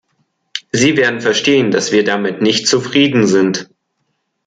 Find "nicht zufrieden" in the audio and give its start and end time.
2.41-3.27